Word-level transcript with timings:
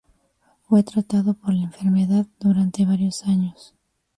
Fue 0.63 0.81
tratado 0.81 1.35
por 1.35 1.53
la 1.53 1.61
enfermedad 1.65 2.25
durante 2.39 2.87
varios 2.87 3.23
meses. 3.27 3.75